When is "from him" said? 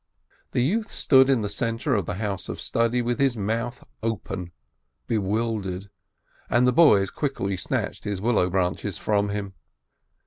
8.97-9.53